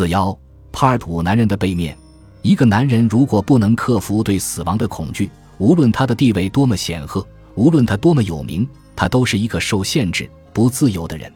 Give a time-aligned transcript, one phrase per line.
[0.00, 0.34] 四幺
[0.72, 1.94] part 五男人的背面。
[2.40, 7.22] 一个男人如果不能克服对死亡的恐惧无论他的地位多么显赫
[7.54, 8.66] 无论他多么有名
[8.96, 11.30] 他都是一个受限制不自由的人。